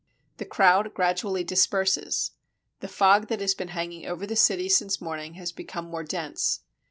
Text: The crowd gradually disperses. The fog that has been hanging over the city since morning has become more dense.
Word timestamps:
The 0.37 0.45
crowd 0.45 0.95
gradually 0.95 1.43
disperses. 1.43 2.31
The 2.79 2.87
fog 2.87 3.27
that 3.27 3.39
has 3.39 3.53
been 3.53 3.67
hanging 3.67 4.07
over 4.07 4.25
the 4.25 4.35
city 4.35 4.67
since 4.67 4.99
morning 4.99 5.35
has 5.35 5.51
become 5.51 5.85
more 5.85 6.03
dense. 6.03 6.61